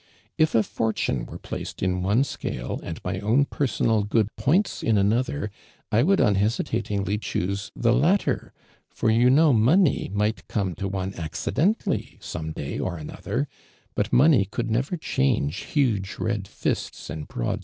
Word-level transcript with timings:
If 0.35 0.55
a 0.55 0.63
fortune 0.63 1.27
were 1.27 1.37
placed 1.37 1.83
in 1.83 2.03
on(> 2.03 2.23
scale 2.23 2.79
and 2.81 2.99
my 3.03 3.19
own 3.19 3.45
])ersonal 3.45 4.09
good 4.09 4.35
points 4.35 4.81
in 4.81 4.97
another, 4.97 5.51
1 5.91 6.07
would 6.07 6.19
unhesitatingly 6.19 7.19
choose 7.19 7.71
the 7.75 7.93
1 7.93 8.01
ittcr; 8.17 8.49
for 8.89 9.11
you 9.11 9.29
know 9.29 9.53
money 9.53 10.09
might 10.11 10.47
come 10.47 10.73
to 10.73 10.87
one 10.87 11.13
accidentally 11.13 12.17
some 12.19 12.51
day 12.51 12.79
or 12.79 12.97
anotlier, 12.97 13.45
but 13.93 14.11
money 14.11 14.45
could 14.45 14.71
never 14.71 14.97
change 14.97 15.57
huge 15.57 16.15
red 16.17 16.45
Hsts 16.45 17.11
and 17.11 17.27
broad 17.27 17.59